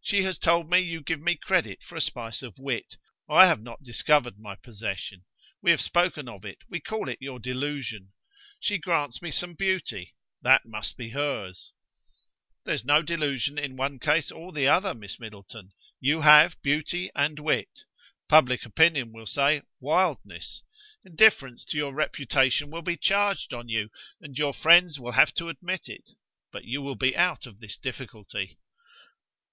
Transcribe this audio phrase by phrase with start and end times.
[0.00, 2.96] "She has told me you give me credit for a spice of wit.
[3.30, 5.24] I have not discovered my possession.
[5.62, 8.10] We have spoken of it; we call it your delusion.
[8.58, 11.72] She grants me some beauty; that must be hers."
[12.64, 15.70] "There's no delusion in one case or the other, Miss Middleton.
[16.00, 17.70] You have beauty and wit;
[18.28, 20.64] public opinion will say, wildness:
[21.04, 23.90] indifference to your reputation will be charged on you,
[24.20, 26.10] and your friends will have to admit it.
[26.50, 28.58] But you will be out of this difficulty."